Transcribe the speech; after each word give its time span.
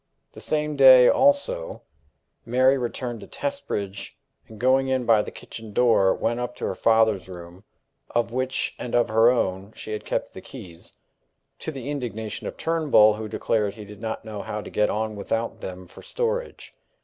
The 0.31 0.41
same 0.41 0.75
day, 0.75 1.07
also, 1.07 1.83
Mary 2.43 2.75
returned 2.75 3.19
to 3.19 3.27
Testbridge, 3.27 4.17
and, 4.47 4.57
going 4.59 4.87
in 4.87 5.05
by 5.05 5.21
the 5.21 5.29
kitchen 5.29 5.73
door, 5.73 6.11
went 6.15 6.39
up 6.39 6.55
to 6.55 6.65
her 6.65 6.73
father's 6.73 7.29
room, 7.29 7.65
of 8.09 8.31
which 8.31 8.73
and 8.79 8.95
of 8.95 9.09
her 9.09 9.29
own 9.29 9.73
she 9.75 9.91
had 9.91 10.03
kept 10.03 10.33
the 10.33 10.41
keys 10.41 10.93
to 11.59 11.69
the 11.71 11.91
indignation 11.91 12.47
of 12.47 12.57
Turnbull, 12.57 13.13
who 13.13 13.27
declared 13.27 13.75
he 13.75 13.85
did 13.85 14.01
not 14.01 14.25
know 14.25 14.41
how 14.41 14.59
to 14.61 14.71
get 14.71 14.89
on 14.89 15.15
without 15.15 15.59
them 15.61 15.85
for 15.85 16.01
storage. 16.01 16.73